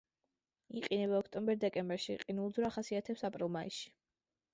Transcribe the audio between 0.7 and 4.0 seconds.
იყინება ოქტომბერ-დეკემბერში, ყინულძვრა ახასიათებს აპრილ-მაისში.